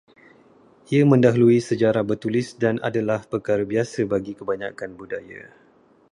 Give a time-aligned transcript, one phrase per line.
[0.93, 5.43] Ia mendahului sejarah bertulis dan adalah perkara biasa bagi kebanyakan budaya